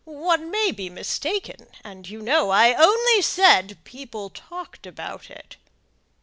One 0.05 0.49
may 0.49 0.71
be 0.71 0.89
mistaken, 0.89 1.67
and 1.83 2.09
you 2.09 2.23
know 2.23 2.49
I 2.49 2.73
only 2.73 3.21
said 3.21 3.77
'people 3.83 4.31
talked 4.31 4.87
about 4.87 5.29
it.'" 5.29 5.57